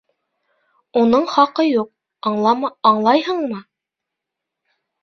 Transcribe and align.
Уның 1.01 1.27
хаҡы 1.35 1.67
юҡ, 1.67 1.91
аңлайһыңмы? 2.33 3.63